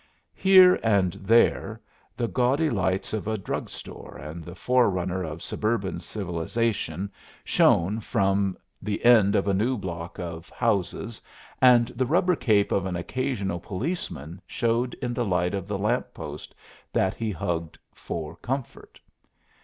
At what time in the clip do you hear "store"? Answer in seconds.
3.69-4.17